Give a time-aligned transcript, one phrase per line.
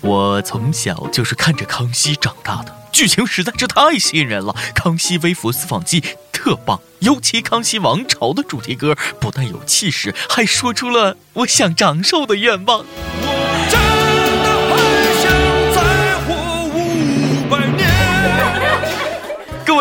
[0.00, 4.54] 我从小就是看着康熙长大的，剧情实在是太吸引人了。
[4.74, 6.02] 康熙微服私访记
[6.32, 12.84] 特棒，尤其康熙王朝的主题歌不但有气势，还说出了我想长寿的愿望。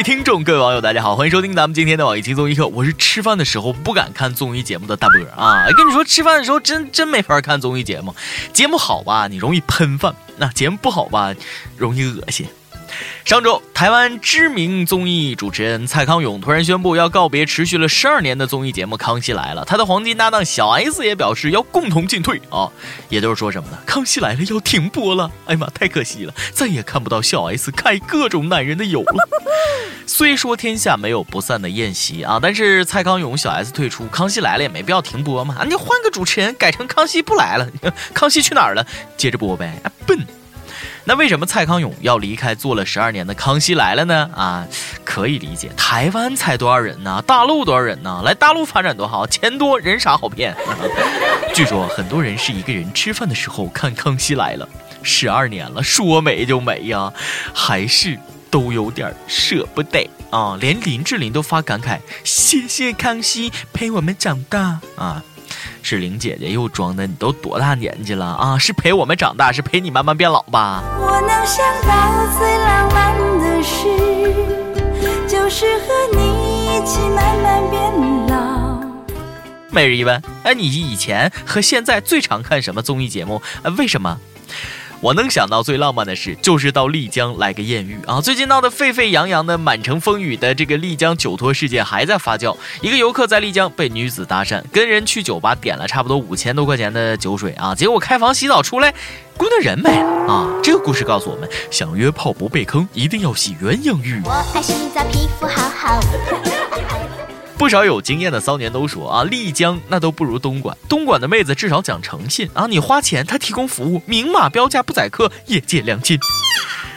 [0.00, 2.66] 位听众，各位网友，大家好，欢迎收听咱们今天的网易轻松一刻。
[2.68, 5.66] 我是吃饭的时候不敢看综艺节目的大波啊！
[5.76, 8.16] 跟你说，吃饭的时候真真没法看综艺节目，
[8.50, 11.34] 节目好吧，你容易喷饭；那节目不好吧，
[11.76, 12.46] 容易恶心。
[13.24, 22.70] 上周，台湾知名综艺主持人蔡康永突然宣布要告别持续了十二年的综艺节目《康熙来了》，他的黄金搭档小 S 也表示要共同进退啊，
[23.08, 23.78] 也就是说什么呢？
[23.86, 29.28] 《康熙来了》要停播了，哎呀妈，太可惜了，再也看不到小 S 开各种男人的油了。
[30.06, 37.68] 虽说天下没有不散的宴席啊，但是蔡康永、小 S 退出，《康熙来了》也没必要停播嘛，你换个主持人改成《康熙不来了》，
[38.12, 38.84] 康熙去哪儿了？
[39.16, 40.39] 接着播呗，啊笨。
[41.04, 44.30] 那为什么蔡康永要离开做了十二年的《康熙来了》呢？
[44.34, 44.66] 啊，
[45.04, 47.22] 可以理解，台湾才多少人呢？
[47.26, 48.22] 大陆多少人呢？
[48.24, 50.54] 来大陆发展多好，钱多人傻好骗。
[51.54, 54.66] 据说很多人是一个人吃饭的时候看《康熙来了》，
[55.02, 57.12] 十二年了，说没就没呀，
[57.54, 58.18] 还是
[58.50, 60.56] 都有点舍不得啊。
[60.60, 65.24] 连林志玲都发感慨：谢谢康熙陪我们长大啊。
[65.90, 68.56] 是玲姐姐又装的，你都多大年纪了啊？
[68.56, 70.84] 是陪我们长大，是陪你慢慢变老吧？
[71.00, 71.90] 我能想到
[72.38, 73.88] 最浪漫的事，
[75.26, 77.82] 就是和你一起慢慢变
[78.28, 78.80] 老。
[79.70, 83.42] 每日一问，哎，你以前和现在最常看什么综艺节目？
[83.76, 84.16] 为什么？
[85.00, 88.20] 我能想到最浪漫的事，就是到丽江来个艳遇啊！
[88.20, 92.54] 最近闹得沸沸扬扬的、满城风雨的这个丽江酒托事件还在发酵。
[92.82, 98.92] 一个游客在丽江被女子搭讪，跟人去酒吧点了差不多五千多块钱的酒水啊，结果开房洗澡出来，
[99.38, 100.60] 姑娘人没了啊！
[100.62, 104.20] 这个故事告诉我们，想约炮不被坑，一定要洗鸳鸯浴。
[104.26, 105.98] 我爱洗澡，皮肤好好。
[107.60, 110.74] 不少有经验的骚年都说啊，丽江那都不如东莞。
[110.88, 116.18] 东莞的妹子至少讲诚信啊，你花钱她提供服务，明码标价不宰客，业界良心。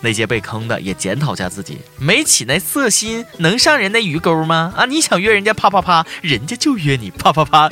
[0.00, 4.72] 那些被坑的也检讨下自己，没起那色心，能上人那鱼钩吗？
[4.74, 7.70] 啊，你想约人家啪啪啪，人家就约你啪啪啪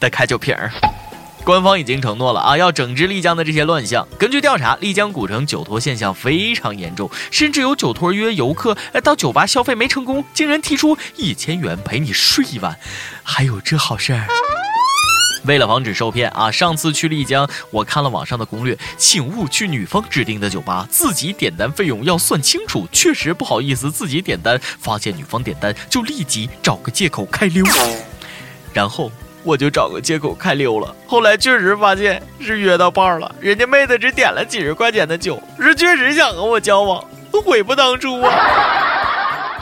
[0.00, 0.72] 的开酒瓶儿。
[1.44, 4.08] 官方已经承诺了啊，要整治丽江的这些乱象。
[4.18, 12.78] 根据调查，丽江古城酒托现象非常严重，甚至有酒托约游客到酒吧消费没成功，竟然提出一千元陪你睡一晚，
[13.22, 14.26] 还有这好事儿。
[15.44, 22.88] 为了防止受骗啊，上次去丽江，我看了网上的攻略，请勿去女方指定的酒吧，自己点单费用要算清楚。
[22.90, 27.62] 确实不好意思自己点单，发现女方点单就立即找个借口开溜，
[28.72, 29.12] 然后。
[29.44, 30.96] 我就找个借口开溜了。
[31.06, 38.32] 后来确实发现是约到伴儿了，人家妹子只点了几十块钱的酒，是确实想和我交往，悔不当初啊。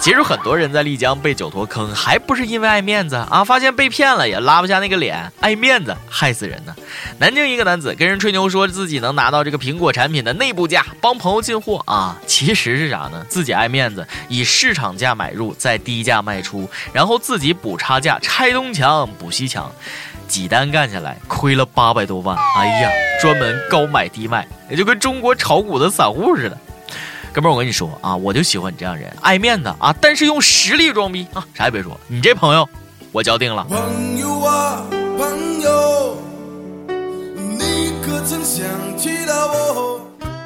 [0.03, 3.45] 其实很多人在丽江被酒托坑，还不是因为爱面子啊！
[3.45, 6.75] 发现被骗了也拉不下那个脸，爱面子害死人呢。
[7.19, 13.25] 南京一个男子跟人吹牛说自己能拿到这个苹果产品的内部价，帮朋友进货啊，其实是啥呢？
[13.29, 19.71] 自己爱面子，以市场价买入，再低价卖出，然后自己补差价，拆东墙补西墙，
[20.27, 22.37] 几单干下来亏了八百多万。
[22.57, 26.59] 哎呀，专门高买低卖，也就跟中国炒股的散户似的。
[27.33, 32.69] 哥们儿，我跟你说啊，我就喜欢你这样人，爱面子啊，但是用实力装逼啊，啥也别说，你这朋友，
[33.11, 33.65] 我交定了。
[33.65, 34.85] 朋友啊，
[35.17, 36.19] 朋友，
[37.59, 38.67] 你可曾想
[38.99, 40.01] 起了我？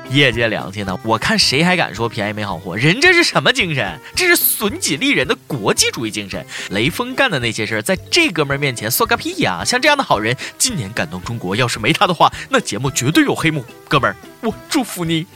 [0.09, 2.77] 业界良心呢，我看谁还敢说便宜没好货？
[2.77, 3.99] 人这是什么精神？
[4.15, 6.47] 这是损己利人的国际主义精神。
[6.71, 9.65] 雷锋干的那些事儿，在这哥们儿面前算个屁呀！
[9.65, 13.65] 像这样的好人，今年感动中国，要是没他的话，那节目绝对有黑幕。
[13.89, 15.27] 哥们儿，我祝福你。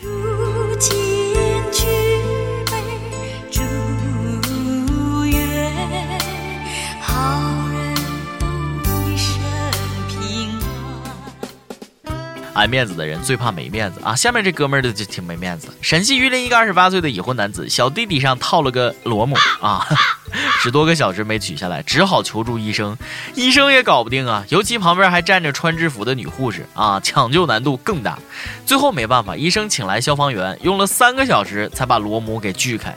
[12.60, 14.14] 爱面子的人最怕没面子啊！
[14.14, 15.68] 下面这哥们儿的就挺没面子。
[15.80, 19.82] 陕西榆林一个二十八岁的已婚男子，小弟弟上套了个螺母啊，
[20.60, 22.94] 十多个小时没取下来，只好求助医生。
[23.34, 28.18] 医生也搞不定啊，尤其旁边还站着穿制服的女护士啊，抢救难度更大。
[28.66, 32.94] 最后没办法，医生请来消防员，用了三个小时才把螺母给锯开。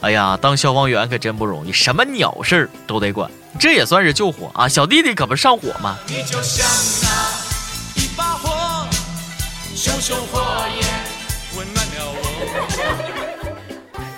[0.00, 3.30] 哎呀，当消防员可真不容易，什么鸟事儿都得管。
[3.60, 4.66] 这也算是救火啊！
[4.66, 5.96] 小弟弟可不上火吗？
[6.08, 6.66] 你就像
[7.04, 7.37] 那。
[9.78, 10.40] 熊熊火
[10.74, 10.84] 焰
[11.56, 12.18] 温暖了我。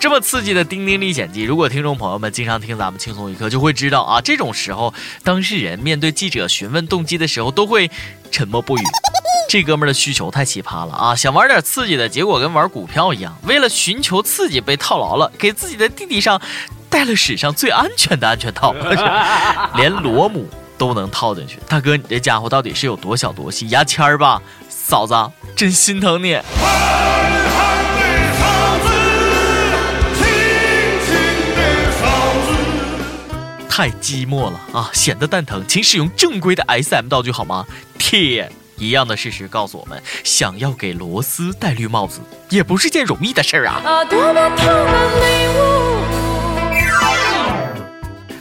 [0.01, 7.91] 这么刺激的《丁丁历险记》，如果听众朋友们经常听咱们轻松一刻，就会知道啊，这种时候，当事人面对记者询问动机的时候，都会
[8.31, 8.81] 沉默不语。
[9.51, 11.15] 这哥们儿的需求太奇葩了啊！
[11.15, 16.41] 想玩点刺激的，结果跟玩股票一样，为了寻求刺激被套牢了，给自己的弟弟上
[16.89, 18.73] 戴了史上最安全的安全套，
[19.77, 20.49] 连螺母
[20.79, 21.59] 都能套进去。
[21.69, 23.69] 大哥，你这家伙到底是有多小多细？
[23.69, 24.41] 牙签儿吧，
[24.91, 25.15] 嫂子，
[25.55, 26.37] 真心疼你。
[33.69, 34.91] 太寂寞了啊！
[34.93, 37.65] 显得蛋疼，请使用正规的 SM 道具好吗？
[37.99, 43.81] 铁一样的事实告诉我们，想要给螺丝戴绿帽子，也不是件容易的事儿啊。
[43.85, 44.51] 啊多么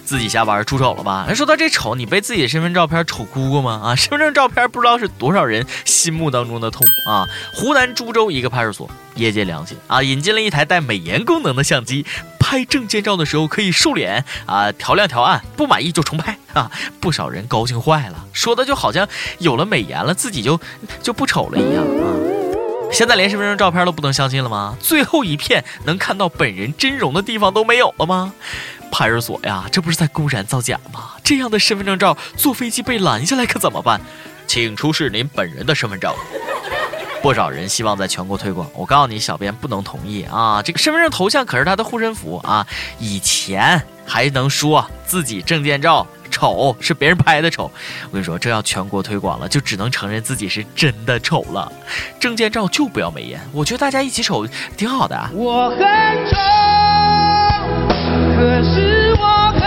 [0.09, 1.31] 自己瞎玩出丑了吧？
[1.35, 3.79] 说到这丑，你被自己的身份照片丑哭过吗？
[3.83, 7.27] 啊， 身份证照片不知道是多少人心目当中的痛啊！
[7.53, 12.07] 湖南株洲一个派出所业界良心啊，引进了一台带美颜功能的相机。
[12.39, 16.71] 拍证件照的时候可以瘦脸啊，调亮调暗，不满意就重拍啊！
[16.99, 19.07] 不少人高兴坏了，说的就好像
[19.37, 20.59] 有了美颜了，自己就
[21.03, 22.09] 就不丑了一样啊！
[22.91, 24.75] 现在连身份证照片都不能相信了吗？
[24.79, 28.33] 最后一片能看到本人真容的地方都没有了吗？
[28.91, 31.11] 派出所呀，这不是在公然造假吗？
[31.23, 34.01] 这样的身份证照坐飞机被拦下来可怎么办？
[34.47, 36.13] 请出示您本人的身份证。
[37.21, 40.61] 不少人希望在全国推广，我告诉你，小编不能同意啊！
[40.63, 42.65] 这个身份证头像可是他的护身符啊！
[42.97, 46.07] 以前还能说自己证件照
[46.39, 47.69] 丑是别人拍的丑，
[48.05, 51.69] 我跟你说，这要全国推广了，就只能承认自己是真的丑了。
[52.17, 54.47] 证件照就不要美颜，我觉得大家一起丑
[54.77, 55.13] 挺好的。
[55.17, 55.79] 啊我很
[56.29, 56.37] 丑，
[58.37, 59.61] 可是我很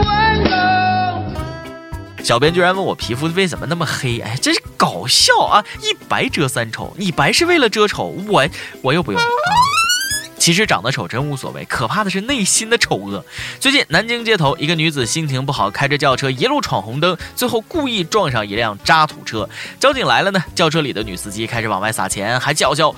[0.00, 2.24] 温柔。
[2.24, 4.62] 小编居然问我皮肤为什么那么黑，哎，真是。
[4.80, 5.62] 搞笑啊！
[5.82, 8.48] 一白遮三丑，你白是为了遮丑，我
[8.80, 9.26] 我又不用啊。
[10.40, 13.22] 其实长得丑真无所谓，可怕的是内心的丑恶。
[13.60, 19.46] 最近南京街头，一个女子心情不好，开着轿车一路闯红灯，最后故意撞上一辆渣土车。
[19.78, 22.92] 交警来了呢，轿车里的女司机开始往外撒钱，还叫嚣：“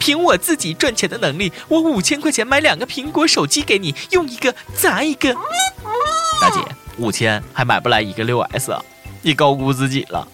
[0.00, 5.32] 凭我自己赚钱的能力，我五千块钱买两个苹果手机给你，用一个砸一个。”
[6.42, 6.58] 大姐，
[6.96, 8.82] 五千还买不来一个六 S 啊？
[9.22, 10.26] 你高估自己了，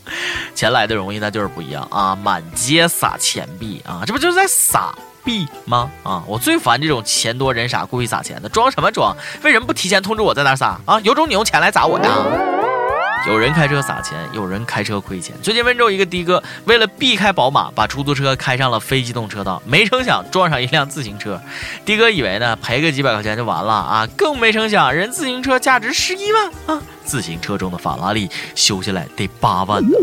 [0.55, 2.15] 钱来的容易，那就是不一样啊！
[2.15, 4.95] 满街撒钱币啊，这不就是在撒
[5.25, 5.91] 币吗？
[6.03, 9.17] 啊，我最烦这种钱多人傻故意撒钱的，装什么装？
[9.43, 11.01] 为什么不提前通知我在哪撒啊？
[11.01, 12.54] 有种你用钱来砸我呀！
[13.27, 15.35] 有人开车撒钱，有人开车亏钱。
[15.43, 21.41] 最近温州一个的哥为了避开宝马，把出租车开上了非机动车道，没成想撞上一辆自行车。
[21.87, 26.83] 的哥以为呢赔个几百块钱就完了啊，更没成想人自行车价值十一万啊！
[27.07, 29.97] 自行车中的法拉利修下来得八万呢。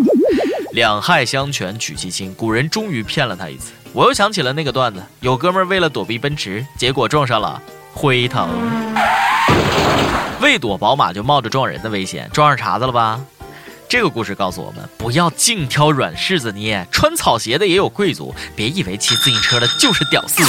[0.72, 3.72] 两害相权取其轻，古人终于骗了他一次。
[3.94, 7.62] 我又想起了那个段子，有哥们为了躲避奔驰，结果撞上了
[7.94, 8.50] 辉腾。
[10.42, 13.20] 为躲宝马就冒着撞人的危险，撞上茬子了吧？
[13.88, 20.44] 这个故事告诉我们，不要净挑软柿子捏，穿草鞋的也有贵族，别以为骑自行车的就是屌丝。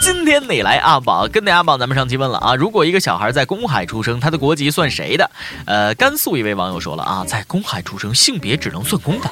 [0.00, 1.26] 今天哪来阿宝？
[1.28, 1.78] 跟哪阿宝？
[1.78, 5.30] 咱们上期问了啊，如果一个小孩在公海出生，他的国籍算谁的？
[5.66, 9.30] 呃，甘肃一位网友说了啊，在公海出生，性别只能算公的。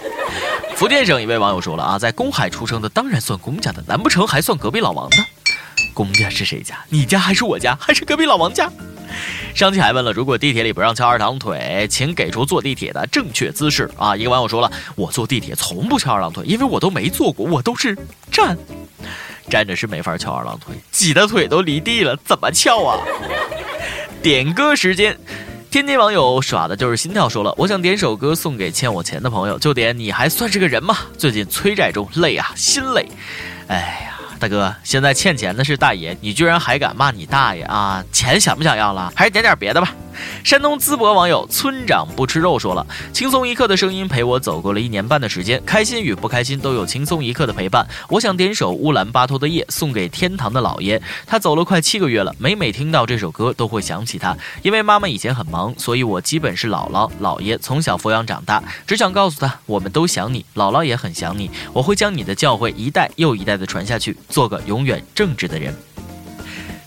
[0.77, 5.17] 福建省一位网友说了啊，在公海出生的当然算公家的，难不成还算隔壁老王的？
[5.95, 6.77] 公家是谁家？
[6.89, 7.77] 你家还是我家？
[7.81, 8.71] 还是隔壁老王家？
[9.55, 14.17] 上期还问了，如果地铁里不让翘二郎腿，请给出坐地铁的正确姿势啊！
[14.17, 17.97] 一个网友说了，我坐地铁从不翘二郎腿，因为我都没坐过，我都是
[18.31, 18.57] 站，
[19.49, 22.99] 站着是没法翘二郎腿，挤的腿都离地了，怎么翘啊？
[24.23, 25.19] 点歌时间，
[25.71, 30.99] 天津网友耍的就是心跳，说了，我想点首歌送给欠我钱的朋友，就点你还算是个人吗？
[31.19, 33.07] 最近催债中，累啊，心累，
[33.69, 34.12] 哎呀。
[34.43, 38.05] 大哥，现在欠钱的是大爷，你居然还敢骂你大爷啊？
[38.11, 39.13] 钱想不想要了？
[39.15, 39.95] 还是点点别的吧。
[40.45, 47.87] 山东淄博网友村长不吃肉说了：“轻松一刻的声音陪我走过了一年半的时间，开心与不开心都有轻松一刻的陪伴。
[48.09, 54.37] 我想点首乌兰巴托的夜送给天堂的姥爷，他走了快七个月了，每每听到这首歌都会想起他。
[54.63, 58.63] 因为妈妈以前很忙，所以我基本是姥姥姥爷从小抚养长大。
[58.87, 61.51] 只想告诉他，我们都想你，姥姥也很想你。
[61.73, 65.75] 我会将你的教诲一代又一代的传下去，做个永远正直的人。”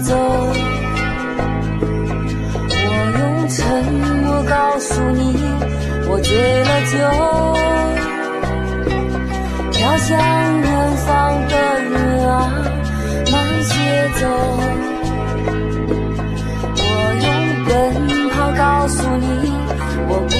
[0.00, 0.14] 走。
[2.70, 2.74] 我
[3.18, 3.58] 用沉
[4.24, 5.34] 默告诉你，
[6.08, 6.30] 我醉
[6.64, 6.96] 了酒。
[9.72, 10.08] 飘向
[10.60, 10.68] 远
[11.06, 11.06] 方
[11.48, 11.92] 的云
[12.26, 12.30] 啊，
[13.32, 13.72] 慢些
[14.20, 14.22] 走。
[16.80, 16.82] 我
[17.24, 17.26] 用
[17.66, 17.68] 奔
[18.30, 19.26] 跑告诉你，
[20.08, 20.32] 我不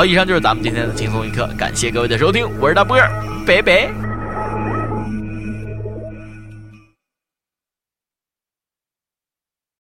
[0.00, 3.10] 好，以上就是咱们今天的轻松一刻，感谢各位的收听，我是大波儿，
[3.46, 4.09] 拜拜。